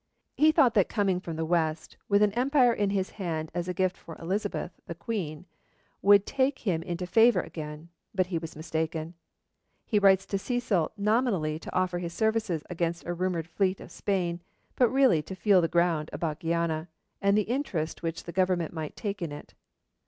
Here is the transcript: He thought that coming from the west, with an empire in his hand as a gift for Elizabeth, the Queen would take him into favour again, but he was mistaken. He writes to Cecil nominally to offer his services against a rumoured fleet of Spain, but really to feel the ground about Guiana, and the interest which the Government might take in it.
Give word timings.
He 0.35 0.51
thought 0.51 0.73
that 0.73 0.89
coming 0.89 1.19
from 1.19 1.35
the 1.35 1.45
west, 1.45 1.95
with 2.09 2.23
an 2.23 2.31
empire 2.31 2.73
in 2.73 2.89
his 2.89 3.11
hand 3.11 3.51
as 3.53 3.67
a 3.67 3.71
gift 3.75 3.95
for 3.95 4.15
Elizabeth, 4.17 4.71
the 4.87 4.95
Queen 4.95 5.45
would 6.01 6.25
take 6.25 6.57
him 6.57 6.81
into 6.81 7.05
favour 7.05 7.41
again, 7.41 7.89
but 8.11 8.25
he 8.25 8.39
was 8.39 8.55
mistaken. 8.55 9.13
He 9.85 9.99
writes 9.99 10.25
to 10.25 10.39
Cecil 10.39 10.91
nominally 10.97 11.59
to 11.59 11.75
offer 11.75 11.99
his 11.99 12.13
services 12.13 12.63
against 12.67 13.05
a 13.05 13.13
rumoured 13.13 13.47
fleet 13.47 13.79
of 13.79 13.91
Spain, 13.91 14.41
but 14.75 14.89
really 14.89 15.21
to 15.21 15.35
feel 15.35 15.61
the 15.61 15.67
ground 15.67 16.09
about 16.11 16.39
Guiana, 16.39 16.87
and 17.21 17.37
the 17.37 17.43
interest 17.43 18.01
which 18.01 18.23
the 18.23 18.31
Government 18.31 18.73
might 18.73 18.95
take 18.95 19.21
in 19.21 19.31
it. 19.31 19.53